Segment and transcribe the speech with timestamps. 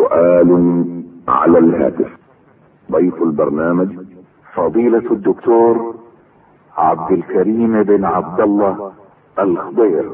[0.00, 0.50] سؤال
[1.28, 2.10] على الهاتف.
[2.92, 3.88] ضيف البرنامج
[4.54, 5.94] فضيلة الدكتور
[6.76, 8.92] عبد الكريم بن عبد الله
[9.38, 10.10] الخضير.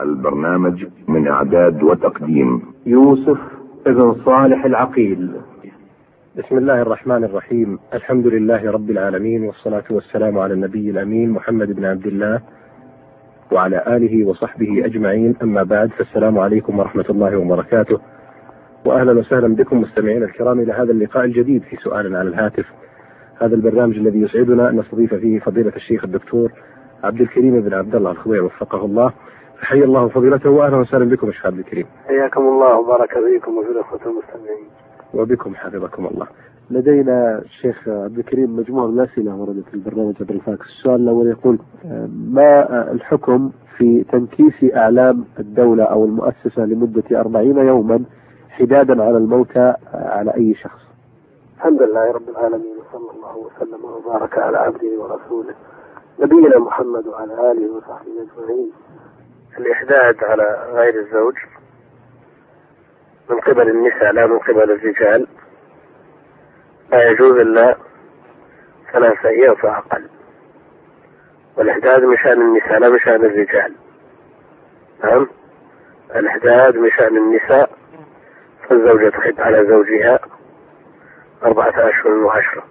[0.00, 2.62] البرنامج من إعداد وتقديم.
[2.86, 3.38] يوسف
[3.86, 5.30] بن صالح العقيل.
[6.38, 7.78] بسم الله الرحمن الرحيم.
[7.94, 12.40] الحمد لله رب العالمين والصلاة والسلام على النبي الأمين محمد بن عبد الله
[13.52, 15.34] وعلى آله وصحبه أجمعين.
[15.42, 17.98] أما بعد فالسلام عليكم ورحمة الله وبركاته.
[18.86, 22.66] وأهلا وسهلا بكم مستمعينا الكرام إلى هذا اللقاء الجديد في سؤال على الهاتف
[23.40, 26.52] هذا البرنامج الذي يسعدنا أن نستضيف فيه فضيلة الشيخ الدكتور
[27.04, 29.12] عبد الكريم بن عبد الله الخضير وفقه الله
[29.60, 31.86] حي الله فضيلته واهلا وسهلا بكم شيخ عبد الكريم.
[32.06, 34.68] حياكم الله وبارك فيكم وفي الأخوة المستمعين.
[35.14, 36.26] وبكم حفظكم الله.
[36.70, 41.58] لدينا الشيخ عبد الكريم مجموعة من الأسئلة وردت في البرنامج عبر الفاكس، السؤال الأول يقول
[42.32, 48.04] ما الحكم في تنكيس أعلام الدولة أو المؤسسة لمدة أربعين يوما
[48.58, 50.80] حدادا على الموتى على أي شخص؟
[51.56, 55.54] الحمد لله رب العالمين وصلى الله وسلم وبارك على عبده ورسوله.
[56.20, 58.72] نبينا محمد وعلى آله وصحبه أجمعين.
[59.58, 61.34] الإحداد على غير الزوج
[63.30, 65.26] من قبل النساء لا من قبل الرجال.
[66.90, 67.76] لا يجوز إلا
[68.92, 70.08] ثلاثة أيام فأقل.
[71.56, 73.74] والإحداد من شأن النساء لا من شأن الرجال.
[75.04, 75.28] نعم؟
[76.16, 77.77] الإحداد من شأن النساء
[78.68, 80.18] فالزوجة تحد على زوجها
[81.44, 82.64] أربعة أشهر وعشرة.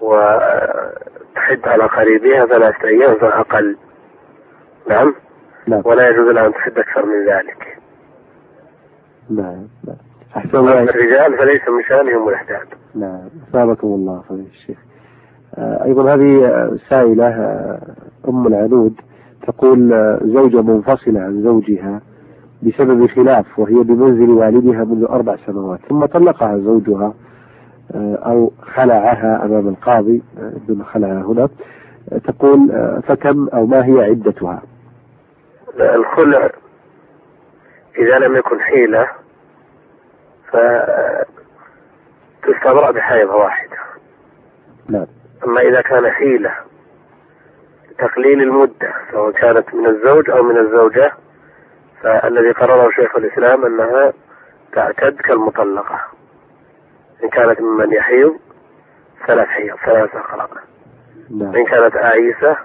[0.00, 3.76] وتحد على قريبها ثلاثة أيام فأقل
[4.88, 5.14] نعم؟
[5.66, 5.82] نعم.
[5.84, 7.78] ولا يجوز لها أن تحد أكثر من ذلك.
[9.30, 9.96] نعم نعم
[10.36, 14.78] أحسن الله الرجال فليس من شأنهم الإحداد نعم أثابكم الله فضيلة الشيخ.
[15.58, 16.50] آه، أيضا هذه
[16.90, 17.80] سائلة آه،
[18.28, 18.94] أم العنود
[19.46, 22.00] تقول آه، زوجة منفصلة عن زوجها
[22.62, 27.14] بسبب خلاف وهي بمنزل والدها منذ أربع سنوات ثم طلقها زوجها
[27.94, 31.48] آه، أو خلعها أمام القاضي آه، دون خلعها هنا.
[32.12, 32.68] آه، تقول
[33.08, 34.62] فكم أو ما هي عدتها؟
[35.80, 36.50] الخلع
[37.98, 39.08] إذا لم يكن حيلة
[42.42, 43.76] فتستبرأ بحيضة واحدة.
[44.88, 45.06] نعم
[45.46, 46.54] أما إذا كان حيلة
[47.98, 51.12] تقليل المدة سواء كانت من الزوج أو من الزوجة
[52.06, 54.12] فالذي قرره شيخ الإسلام أنها
[54.72, 56.00] تعتد كالمطلقة.
[57.24, 58.32] إن كانت ممن يحيض
[59.26, 60.50] ثلاث حيض ثلاث أقراء
[61.30, 61.48] نعم.
[61.48, 62.56] وإن كانت آيسة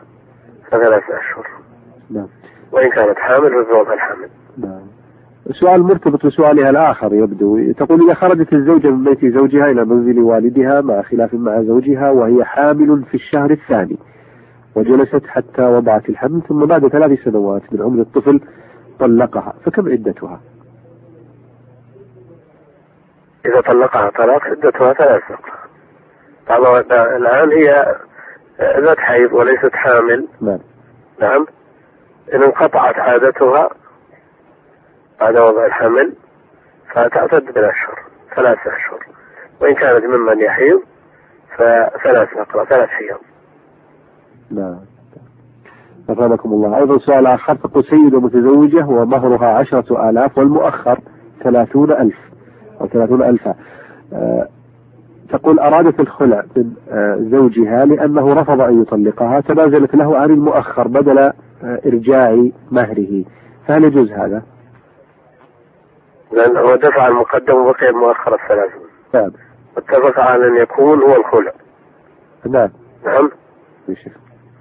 [0.71, 1.47] فثلاث أشهر.
[2.09, 2.27] نعم.
[2.71, 4.81] وإن كانت حامل فزوجها الحمل نعم.
[5.51, 7.71] سؤال مرتبط بسؤالها الآخر يبدو.
[7.71, 12.43] تقول إذا خرجت الزوجة من بيت زوجها إلى منزل والدها مع خلاف مع زوجها وهي
[12.45, 13.97] حامل في الشهر الثاني
[14.75, 18.39] وجلست حتى وضعت الحمل ثم بعد ثلاث سنوات من عمر الطفل
[19.01, 20.41] طلقها فكم عدتها؟
[23.45, 25.23] إذا طلقها طلاق عدتها ثلاث
[26.47, 26.79] طبعا
[27.17, 27.95] الآن هي
[28.59, 30.27] ذات حيض وليست حامل.
[30.41, 30.59] نعم.
[31.19, 31.47] نعم.
[32.33, 33.69] إن انقطعت عادتها
[35.21, 36.13] بعد وضع الحمل
[36.93, 37.99] فتعتد بالأشهر
[38.35, 39.05] ثلاث أشهر.
[39.61, 40.81] وإن كانت ممن يحيض
[41.57, 43.19] فثلاث أقراء ثلاث حيض
[44.51, 44.90] نعم.
[46.11, 46.77] أفادكم الله.
[46.77, 47.55] أيضا سؤال آخر.
[47.55, 50.99] تقول سيدة متزوجة ومهرها عشرة آلاف والمؤخر
[51.43, 52.17] ثلاثون ألف
[52.81, 53.55] أو ثلاثون ألفا
[54.13, 54.47] آه،
[55.29, 59.39] تقول أرادت الخلع من آه، زوجها لأنه رفض أن يطلقها.
[59.39, 61.33] تنازلت له عن المؤخر بدل آه،
[61.85, 63.23] إرجاع مهره.
[63.67, 64.43] فهل يجوز هذا؟
[66.31, 68.83] لأنه دفع المقدم وبقي المؤخر الثلاثون.
[69.13, 69.31] نعم.
[69.75, 71.51] واتفق على أن يكون هو الخلع.
[72.49, 72.69] نعم.
[73.05, 73.29] نعم.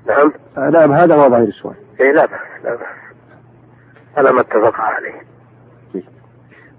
[0.06, 0.32] نعم.
[0.58, 2.86] آه، نعم هذا هو ظاهر السؤال إيه لا بأس لا بأس.
[4.16, 5.20] على ما اتفق عليه.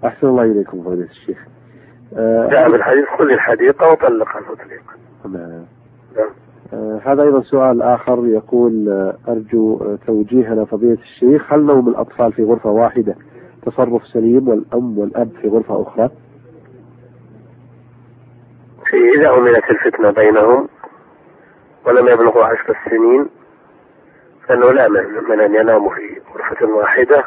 [0.04, 1.38] أحسن الله إليكم فضيلة الشيخ.
[2.16, 4.94] آه، جاء بالحديث خذ الحديقة وطلقها تطليقا
[5.24, 5.64] نعم
[6.16, 6.30] نعم.
[6.74, 8.88] آه، هذا أيضا سؤال آخر يقول
[9.28, 11.52] أرجو توجيهنا فضيلة الشيخ.
[11.52, 13.14] هل نوم الأطفال في غرفة واحدة
[13.66, 16.10] تصرف سليم والأم والأب في غرفة أخرى؟
[18.86, 20.68] في إذا أمنت الفتنة بينهم
[21.86, 23.28] ولم يبلغوا عشر السنين
[24.48, 27.24] فإنه لا من, من أن يناموا في غرفة واحدة.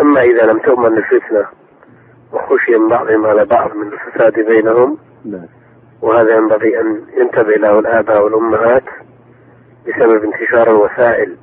[0.00, 1.46] أما إذا لم تؤمن الفتنة
[2.32, 5.46] وخشي من بعضهم على بعض من الفساد بينهم نعم.
[6.02, 8.84] وهذا ينبغي أن ينتبه له الآباء والأمهات
[9.86, 11.36] بسبب انتشار الوسائل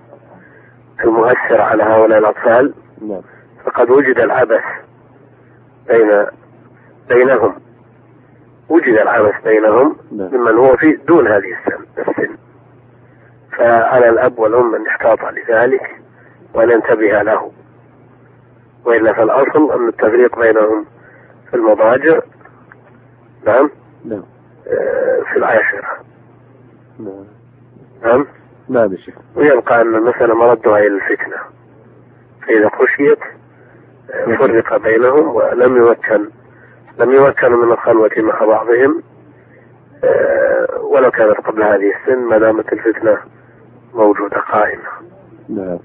[1.04, 2.74] المؤثرة على هؤلاء الأطفال.
[3.02, 3.22] نعم.
[3.66, 4.64] فقد وجد العبث
[5.88, 6.26] بين
[7.10, 7.65] بينهم.
[8.70, 10.30] وجد العبث بينهم نعم.
[10.36, 12.36] ممن هو في دون هذه السن, السن.
[13.58, 16.02] فعلى الأب والأم أن يحتاط لذلك
[16.54, 17.52] وأن ينتبه له.
[18.86, 20.86] وإلا فالأصل أن التفريق بينهم
[21.50, 22.20] في المضاجع.
[23.46, 23.70] نعم.
[24.06, 24.24] نعم.
[24.68, 25.98] آه، في العاشرة.
[27.00, 27.26] نعم.
[28.04, 28.26] نعم.
[28.70, 29.16] نعم يا شيخ.
[29.36, 31.38] ويبقى أن المسألة مردها إلى الفتنة.
[32.42, 33.20] فإذا خشيت
[34.14, 36.30] آه، فرق بينهم ولم يمكن
[37.00, 39.04] لم يمكنوا من الخلوة مع بعضهم
[40.04, 43.18] آه، ولو كانت قبل هذه السن ما دامت الفتنة
[43.94, 44.84] موجودة قائمة.
[45.50, 45.78] نعم.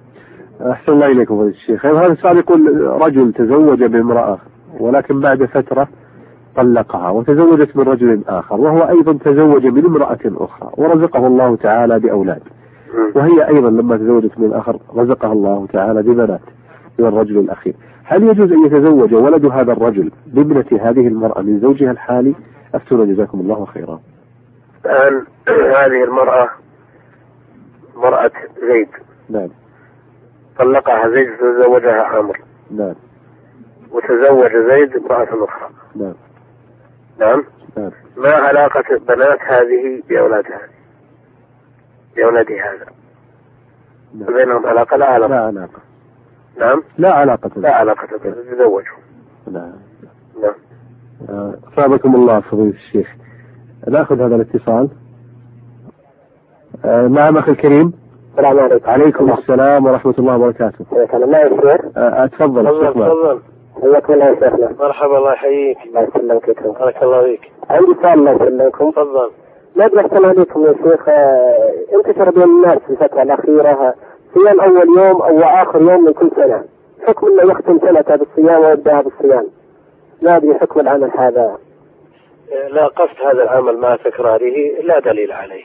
[0.72, 1.86] أحسن الله إليكم فضيلة الشيخ.
[1.86, 4.38] هذا السؤال يقول رجل تزوج بامرأة
[4.80, 5.88] ولكن بعد فترة
[6.56, 12.42] طلقها وتزوجت من رجل آخر وهو أيضا تزوج من امرأة أخرى ورزقه الله تعالى بأولاد.
[13.14, 16.40] وهي أيضا لما تزوجت من الآخر رزقها الله تعالى ببنات
[16.98, 17.74] من الرجل الأخير
[18.10, 22.34] هل يجوز أن يتزوج ولد هذا الرجل بابنة هذه المرأة من زوجها الحالي؟
[22.74, 24.00] أفتونا جزاكم الله خيرا.
[24.84, 25.26] الآن
[25.76, 26.50] هذه المرأة
[27.96, 28.30] مرأة
[28.72, 28.88] زيد.
[29.28, 29.48] نعم.
[30.58, 32.40] طلقها زيد تزوجها عمرو.
[32.70, 32.94] نعم.
[33.90, 35.70] وتزوج زيد امرأة أخرى.
[35.96, 36.14] نعم.
[37.18, 37.44] نعم.
[37.76, 37.90] نعم.
[38.16, 40.70] ما علاقة بنات هذه بأولاد هذه؟
[42.16, 42.86] بأولاد هذا.
[44.14, 44.34] نعم.
[44.34, 45.90] بينهم علاقة؟ لا علاقة لا علاقة.
[46.58, 46.82] نعم.
[46.98, 48.06] لا علاقة لا علاقة
[48.52, 48.96] تزوجوا
[49.52, 49.72] نعم
[50.42, 50.54] نعم.
[51.72, 53.08] أثابكم الله فضيلة الشيخ.
[53.88, 54.88] نأخذ هذا الاتصال.
[56.84, 57.92] آه، نعم أخي الكريم.
[58.30, 58.90] السلام عليكم.
[58.90, 60.84] عليكم السلام ورحمة الله وبركاته.
[60.90, 62.66] حياك الله ما يصير آه، أتفضل.
[62.66, 63.40] تفضل
[63.82, 64.72] حياك الله يا شيخنا.
[64.80, 65.78] مرحبا الله يحييك.
[65.86, 67.52] الله يسلمك بارك الله فيك.
[67.70, 68.90] عندي سؤال الله يسلمكم.
[68.90, 69.30] تفضل.
[69.76, 73.94] ما ادري احسن عليكم يا شيخ؟ آه، انتشر بين الناس في الفترة الأخيرة
[74.34, 76.64] صيام أول يوم أو آخر يوم من كل سنة.
[77.08, 79.46] حكم إنه يختم سنته بالصيام ويبدأها بالصيام
[80.22, 81.58] ما أدري حكم العمل هذا.
[82.70, 85.64] لا قصد هذا العمل مع تكراره لا دليل عليه.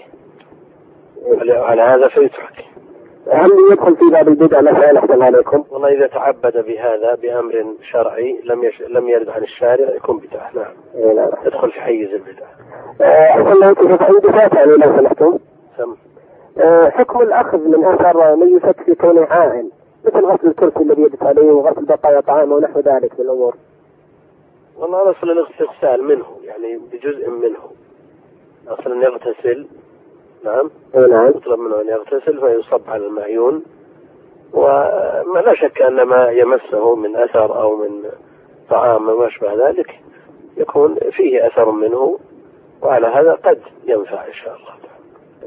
[1.26, 2.66] على- على هذا فيترك
[3.32, 4.62] هل يدخل في باب البدع.
[4.62, 8.82] مثلا احسن عليكم؟ والله إذا تعبد بهذا بأمر شرعي لم يش...
[8.82, 10.74] لم يرد عن الشارع يكون بدعة نعم.
[10.96, 11.30] إيه نعم.
[11.46, 12.48] يدخل في حيز البدعة
[13.02, 15.38] آه، أحسن شيخ عندي فاتحة لو سمحتم.
[15.78, 15.96] سم.
[16.90, 19.70] حكم الأخذ من آثار من يشك في كونه عائن
[20.06, 23.56] مثل غسل الكرسي الذي يجلس عليه وغسل بقايا طعامه ونحو ذلك من الأمور.
[24.78, 27.60] والله أصل الاغتسال منه يعني بجزء منه.
[28.68, 29.68] أصلا يغتسل
[30.44, 30.70] نعم.
[31.10, 31.30] نعم.
[31.30, 33.64] يطلب منه أن يغتسل فيصب على المعيون.
[34.54, 38.04] وما لا شك أن ما يمسه من أثر أو من
[38.70, 40.00] طعام وما أشبه ذلك
[40.58, 42.20] يكون فيه أثر منه
[42.82, 44.76] وعلى هذا قد ينفع إن شاء الله.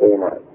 [0.03, 0.48] أي نعم.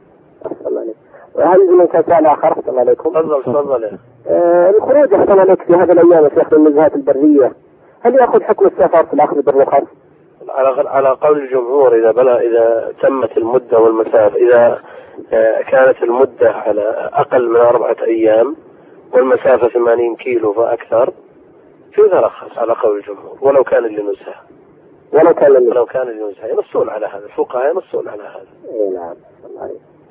[0.46, 2.52] أحسن عليك من كسال آخر.
[2.52, 3.98] أحسن عليكم؟ تفضل تفضل.
[4.28, 7.52] آه، الخروج أحسن عليك في هذه الأيام يا شيخ من النزهات البرية.
[8.02, 9.84] هل يأخذ حكم السفر في الأخذ بالرخص؟
[10.50, 14.82] على على قول الجمهور إذا بلغ إذا تمت المدة والمسافة إذا
[15.34, 18.56] آه، كانت المدة على أقل من أربعة أيام
[19.14, 21.14] والمسافة 80 كيلو فأكثر
[21.94, 24.36] فيترخص على قول الجمهور ولو كان لنزهة.
[25.14, 28.48] ولو كان من ولو كان لنزهة ينصون على هذا الفقهاء ينصون على هذا.
[28.74, 29.16] اي نعم.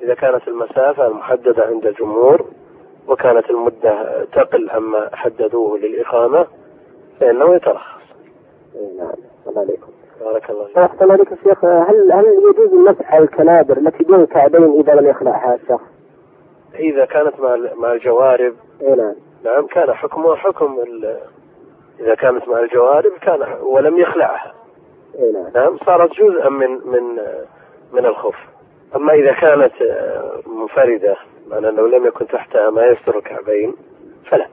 [0.03, 2.45] إذا كانت المسافة محددة عند الجمهور
[3.07, 6.47] وكانت المدة تقل عما حددوه للإقامة
[7.19, 8.01] فإنه يترخص
[8.97, 9.07] نعم.
[9.47, 9.91] أحسن عليكم.
[10.21, 10.77] بارك الله فيك.
[10.77, 11.65] أحسن عليك يا شيخ.
[11.65, 15.83] هل هل يجوز المسح على الكنابر التي دون الكعبين إذا لم يخلعها الشخص؟
[16.75, 18.53] إذا كانت مع مع الجوارب.
[18.81, 19.15] اي نعم.
[19.45, 21.19] نعم كان حكمها حكم ال-
[21.99, 24.53] إذا كانت مع الجوارب كان ولم يخلعها.
[25.19, 25.51] اي نعم.
[25.55, 27.03] نعم صارت جزءا من من
[27.93, 28.35] من الخف.
[28.95, 31.15] أما إذا كانت آه، منفردة
[31.47, 33.73] معنى أنه لم يكن تحتها ما يستر الكعبين
[34.29, 34.47] فلا.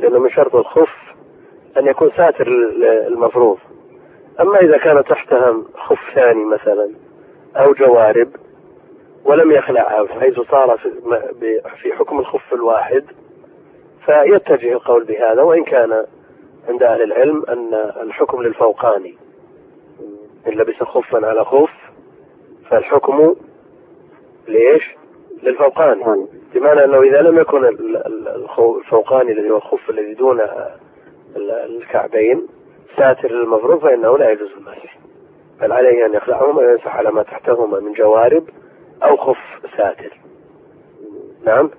[0.00, 0.94] لأنه من شرط الخف
[1.76, 3.58] أن يكون ساتر ال- المفروض.
[4.40, 6.90] أما إذا كان تحتها خف ثاني مثلا
[7.56, 8.28] أو جوارب
[9.24, 10.78] ولم يخلعها بحيث صار
[11.82, 13.04] في حكم الخف الواحد
[14.06, 16.04] فيتجه القول بهذا وإن كان
[16.68, 19.14] عند أهل العلم أن الحكم للفوقاني.
[20.48, 21.70] إن لبس خفا على خف
[22.70, 23.34] فالحكم
[24.48, 24.96] ليش؟
[25.42, 26.26] للفوقاني نعم.
[26.54, 30.40] بمعنى أنه إذا لم يكن ال- ال- الخو- الفوقاني الذي هو الخف الذي دون
[31.36, 32.46] ال- الكعبين
[32.96, 34.98] ساتر للمفروض فإنه لا يجوز المسح.
[35.60, 38.44] بل عليه أن يخلعهما ويمسح على ما تحتهما من جوارب
[39.02, 39.36] أو خف
[39.76, 40.18] ساتر.
[41.44, 41.70] نعم؟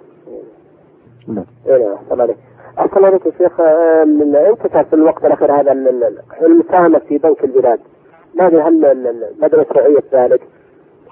[1.28, 1.46] نعم.
[1.68, 1.94] اي نعم.
[1.94, 2.38] أحسن عليك
[2.80, 7.18] أحسن عليك يا شيخ آه، من انتشر في الوقت الأخير هذا ال- ال- المساهمة في
[7.18, 7.80] بنك البلاد؟
[8.36, 10.42] ما هل ال- ال- مدى مشروعية ذلك؟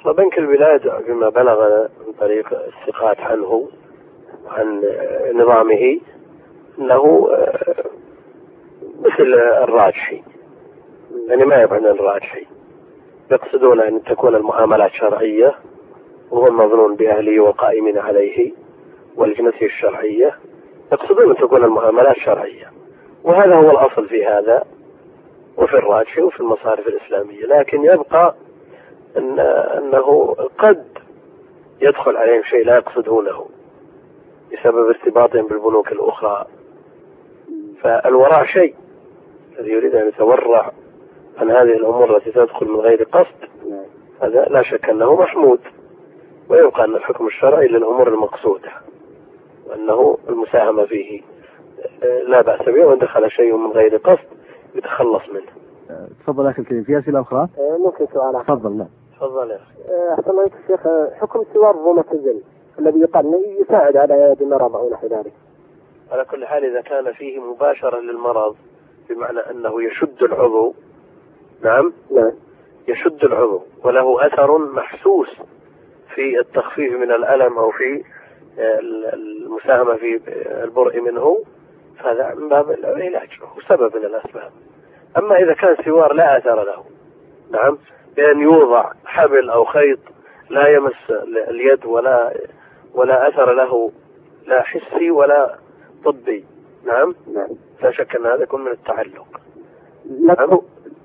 [0.08, 3.68] فبنك البلاد بما بلغنا من طريق الثقات عنه
[4.48, 4.84] عن
[5.34, 6.00] نظامه
[6.80, 7.84] إنه آه،
[9.00, 9.34] مثل
[9.64, 10.24] الراجحي.
[11.28, 12.46] يعني ما يبعد عن الراجحي.
[13.32, 15.56] يقصدون أن تكون المعاملات شرعية
[16.32, 18.52] وهو المظنون بأهله والقائمين عليه
[19.16, 20.36] ولجنته الشرعية.
[20.92, 22.72] يقصدون أن تكون المعاملات شرعية.
[23.24, 24.64] وهذا هو الأصل في هذا
[25.58, 27.46] وفي الراجحي وفي المصارف الإسلامية.
[27.46, 28.36] لكن يبقى
[29.18, 30.84] أن أنه قد
[31.82, 33.46] يدخل عليهم شيء لا يقصدونه
[34.54, 36.46] بسبب ارتباطهم بالبنوك الأخرى.
[37.82, 38.76] فالوراء شيء.
[39.60, 40.72] الذي يريد أن يتورع
[41.38, 43.50] عن هذه الأمور التي تدخل من غير قصد
[44.22, 45.60] هذا لا شك أنه محمود.
[46.50, 48.72] ويبقى أن الحكم الشرعي للأمور المقصودة
[49.70, 51.22] وأنه المساهمة فيه.
[52.28, 54.28] لا بأس به وإن دخل شيء من غير قصد
[54.76, 55.52] يتخلص منه.
[56.24, 57.48] تفضل أخي الكريم في أسئلة أخرى؟
[57.86, 58.88] ممكن سؤال تفضل نعم.
[59.22, 60.88] تفضل يا أخي أحسن الله الشيخ
[61.22, 62.40] حكم سوار الروماتيزم
[62.80, 65.34] الذي يقال إنه يساعد على علاج المرض أو نحو ذلك.
[66.12, 68.56] على كل حال إذا كان فيه مباشرة للمرض
[69.10, 70.74] بمعنى أنه يشد العضو
[71.62, 72.32] نعم نعم.
[72.88, 75.30] يشد العضو وله أثر محسوس
[76.16, 78.04] في التخفيف من الألم أو في
[78.60, 80.22] ال- المساهمة في
[80.64, 81.38] البرء منه
[82.00, 84.52] فهذا من باب العلاج هو سبب من الأسباب
[85.18, 86.84] أما إذا كان سوار لا أثر له
[87.52, 87.78] نعم
[88.18, 90.00] بأن يوضع حبل أو خيط
[90.50, 92.34] لا يمس ال- اليد ولا
[92.94, 93.92] ولا أثر له
[94.48, 95.56] لا حسي ولا
[96.06, 96.46] طبي.
[96.86, 97.48] نعم؟ نعم.
[97.84, 99.28] لا شك أن هذا يكون من التعلق.
[100.40, 100.64] لو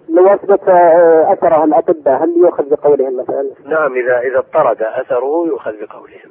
[0.09, 5.73] لو اثبت آه، اثره الأطباء هل يؤخذ بقولهم مثلا؟ نعم إذا إذا اضطرد أثره يؤخذ
[5.81, 6.31] بقولهم.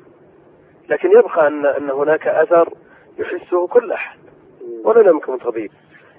[0.89, 2.69] لكن يبقى أن أن هناك أثر
[3.19, 4.17] يحسه كل أحد.
[4.83, 5.71] ولا يمكن طبيب.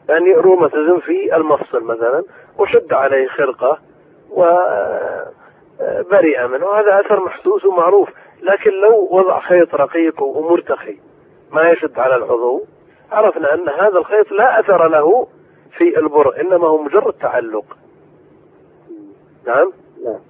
[0.09, 2.25] يعني روماتيزم في المفصل مثلا
[2.59, 3.79] وشد عليه خرقة
[4.37, 5.27] وبرئ
[6.47, 6.67] منه.
[6.75, 8.09] هذا أثر محسوس ومعروف.
[8.43, 10.99] لكن لو وضع خيط رقيق ومرتخي
[11.53, 12.63] ما يشد على العضو
[13.13, 15.27] عرفنا أن هذا الخيط لا أثر له
[15.79, 17.65] في البرء إنما هو مجرد تعلق.
[19.47, 19.73] نعم؟
[20.05, 20.21] نعم.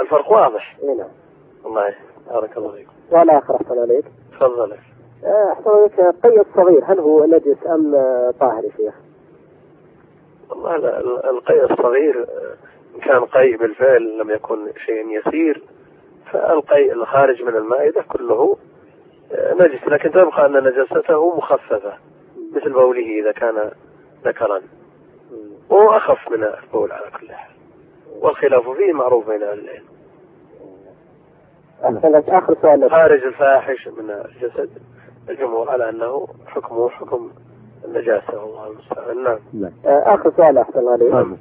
[0.00, 0.76] الفرق واضح.
[0.82, 1.08] اي نعم.
[1.66, 1.94] الله
[2.30, 4.04] بارك الله فيكم سؤال أخر أحسن عليك.
[4.32, 4.72] تفضل.
[5.24, 6.00] آه، أحسن عليك.
[6.24, 8.94] قي الصغير هل هو نجس آه، طاهر يا شيخ؟
[10.50, 12.26] والله لا- ال- القيء الصغير
[13.02, 15.62] كان قيء بالفعل لم يكن شيء يسير
[16.32, 18.56] فالقيء الخارج من المائدة كله
[19.32, 21.92] آه، نجس لكن تبقى أن نجاسته مخففة
[22.56, 23.70] مثل بوله إذا كان
[24.24, 24.60] ذكرا.
[25.68, 27.50] وهو أخف من البول على كل حال.
[28.20, 29.84] والخلاف فيه معروف بين أهل العلم.
[32.28, 32.90] آخر سؤال.
[32.90, 34.70] خارج الفاحش من الجسد
[35.28, 37.30] الجمهور على أنه حكمه حكم
[37.84, 39.24] النجاسة والله المستعان.
[39.24, 39.38] نعم.
[39.52, 41.38] نعم آه، آخر سؤال أحسن عليك.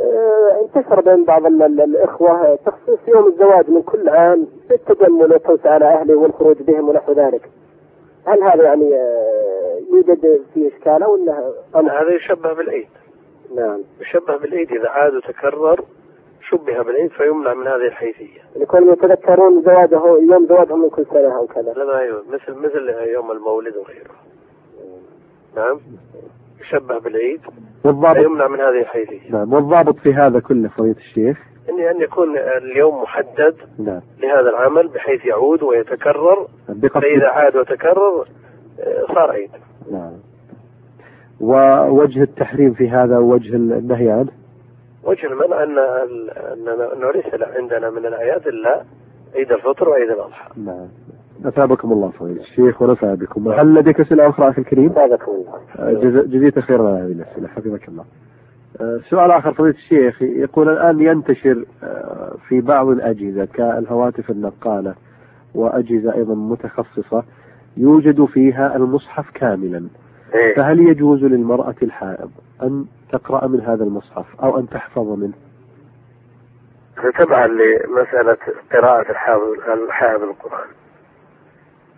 [0.00, 5.70] آه، انتشر بين بعض ال- ال- الإخوة تخصيص يوم الزواج من كل عام بالتجمل والتوسع
[5.70, 7.50] على أهله والخروج بهم ونحو ذلك.
[8.26, 12.88] هل هذا يعني آه، يوجد فيه إشكال أو إنها أمر؟ هذا يشبه بالعيد.
[13.56, 13.80] نعم.
[14.00, 15.80] يشبه بالعيد إذا عاد وتكرر
[16.50, 18.40] شبه بالعيد فيمنع من هذه الحيثية.
[18.56, 20.00] يكون يتذكرون زواجه
[20.32, 21.72] يوم زواجهم من كل سنة أو كذا.
[21.72, 24.14] لا يو- مثل مثل يوم المولد وغيره.
[25.56, 25.80] نعم.
[26.60, 27.40] يشبه بالعيد.
[27.84, 29.30] والضابط فيمنع من هذه الحيثية.
[29.32, 31.38] نعم والضابط في هذا كله فضيلة الشيخ.
[31.70, 34.00] أن أن يكون اليوم محدد نعم.
[34.22, 36.46] لهذا العمل بحيث يعود ويتكرر.
[36.68, 38.24] بقصد فإذا عاد وتكرر
[39.14, 39.50] صار عيد.
[39.92, 40.12] نعم.
[41.40, 44.30] ووجه التحريم في هذا ووجه النهي عنه
[45.04, 48.82] وجه المنع أننا- أنه ليس عندنا من الآيات إلا
[49.34, 50.50] عيد الفطر وعيد الأضحى.
[50.56, 50.88] نعم.
[51.44, 54.92] أثابكم الله فضيلة الشيخ ونفع بكم هل لديك أسئلة أخرى أخي الكريم؟
[55.78, 58.04] جز- جزيت خيرا على هذه الأسئلة حفظك الله.
[58.80, 64.94] آه، سؤال آخر فضيلة الشيخ يقول الآن ينتشر آه، في بعض الأجهزة كالهواتف النقالة
[65.54, 67.24] وأجهزة أيضا متخصصة
[67.76, 69.86] يوجد فيها المصحف كاملا
[70.34, 70.54] إيه.
[70.54, 72.30] فهل يجوز للمرأة الحائض
[72.62, 75.32] أن تقرأ من هذا المصحف أو أن تحفظ منه؟
[77.18, 78.36] تبعا لمسألة
[78.72, 79.42] قراءة الحافظ
[79.88, 80.68] الحافظ القرآن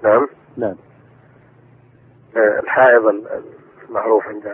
[0.02, 0.28] نعم.
[0.56, 0.74] نعم.
[2.36, 3.14] آه، الحائض
[3.88, 4.46] المعروف عند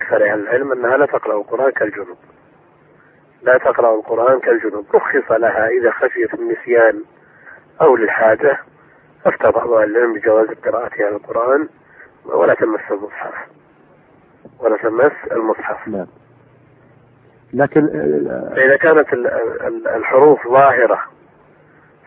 [0.00, 2.16] أكثر أهل العلم أنها لا تقرأ القرآن كالجنوب.
[3.42, 4.86] لا تقرأ القرآن كالجنوب.
[4.94, 7.02] رخص لها إذا خشيت النسيان
[7.80, 8.58] أو للحاجة
[9.26, 11.68] أفتى بعض أهل العلم بجواز قراءتها القرآن
[12.24, 13.34] ولا تمس المصحف.
[14.60, 15.88] ولا تمس المصحف.
[15.88, 16.06] نعم.
[17.54, 17.80] لكن
[18.30, 19.26] آه، فإذا كانت ال-
[19.66, 20.98] ال- الحروف ظاهرة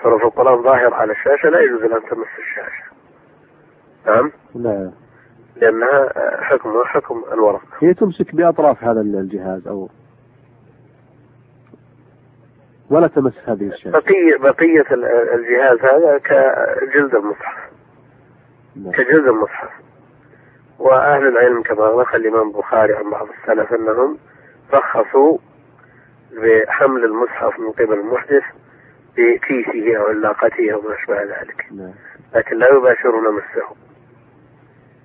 [0.05, 2.83] حروف القرآن ظاهرة على الشاشة لا يجوز أن تمس الشاشة.
[4.05, 4.91] نعم؟ نعم
[5.55, 6.09] لأنها
[6.43, 7.61] حكمها حكم الورق.
[7.79, 9.89] هي تمسك بأطراف هذا الجهاز أو
[12.89, 13.89] ولا تمس هذه الشاشة.
[13.91, 17.69] بقية بقية ال- الجهاز هذا كجلد المصحف.
[18.75, 18.91] نعم.
[18.91, 19.69] كجلد المصحف.
[20.79, 24.17] وأهل العلم كما نقل الإمام البخاري عن بعض السلف أنهم
[24.73, 25.37] رخصوا
[26.31, 28.43] بحمل المصحف من قبل المحدث
[29.17, 31.65] بكيسه أو علاقته أو ما أشبه ذلك.
[31.71, 31.93] نعم.
[32.35, 33.75] لكن لا يباشرون مسه.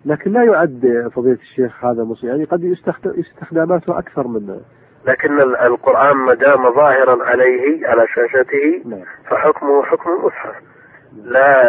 [0.04, 4.60] لكن لا يعد فضيلة الشيخ هذا مصيبة يعني قد يستخدم استخداماته أكثر من
[5.06, 9.04] لكن ال- القرآن ما دام ظاهرا عليه على شاشته نعم.
[9.30, 10.54] فحكمه حكم المصحف
[11.24, 11.64] لا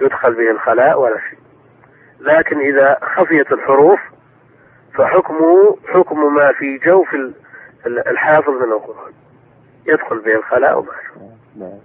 [0.00, 1.38] يدخل به الخلاء ولا شيء.
[2.20, 4.00] لكن إذا خفيت الحروف
[4.94, 7.34] فحكمه حكم ما في جوف ال-
[7.86, 9.12] ال- الحافظ من القرآن.
[9.86, 10.88] يدخل به الخلاء وما.
[11.56, 11.78] نعم؟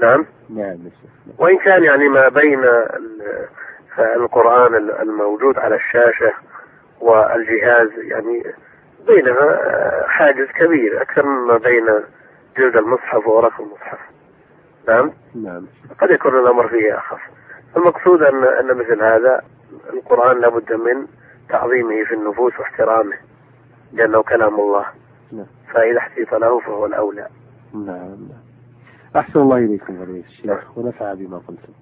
[0.00, 0.78] نعم نعم.
[1.38, 3.48] وإن كان يعني ما بين ال-
[3.98, 6.32] القرآن الموجود على الشاشة
[7.00, 8.42] والجهاز يعني
[9.06, 9.58] بينها
[10.06, 11.86] حاجز كبير أكثر مما بين
[12.58, 13.98] جلد المصحف وورق المصحف.
[14.88, 15.66] نعم؟ نعم.
[16.00, 17.20] قد يكون الأمر فيه أخف.
[17.76, 19.42] المقصود أن أن مثل هذا
[19.92, 21.06] القرآن لابد من
[21.48, 23.16] تعظيمه في النفوس واحترامه
[23.92, 24.84] لأنه كلام الله.
[25.32, 25.46] نعم.
[25.72, 27.26] فإذا احتيط له فهو الأولى.
[27.74, 28.42] نعم نعم.
[29.16, 31.72] أحسن الله إليكم فضيلة الشيخ ونفع بما قلتم.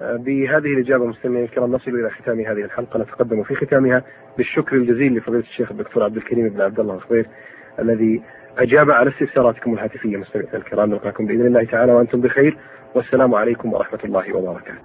[0.00, 3.00] بهذه الإجابة مستمعينا الكرام نصل إلى ختام هذه الحلقة.
[3.00, 4.02] نتقدم في ختامها
[4.36, 7.28] بالشكر الجزيل لفضيلة الشيخ الدكتور عبد الكريم بن عبد الله الخضير
[7.78, 8.22] الذي
[8.58, 10.16] أجاب على استفساراتكم الهاتفية.
[10.16, 12.58] مستمعينا الكرام نلقاكم بإذن الله تعالى وأنتم بخير.
[12.94, 14.78] والسلام عليكم ورحمة الله وبركاته.